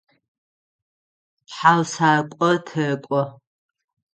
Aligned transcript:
ТхьаусхакӀо 1.47 2.49
тэкӀо. 2.67 3.21